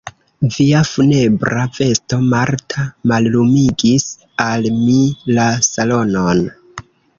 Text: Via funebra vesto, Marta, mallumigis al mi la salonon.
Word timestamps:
Via 0.53 0.79
funebra 0.91 1.65
vesto, 1.79 2.19
Marta, 2.31 2.87
mallumigis 3.13 4.09
al 4.49 4.67
mi 4.81 4.99
la 5.39 5.49
salonon. 5.71 6.45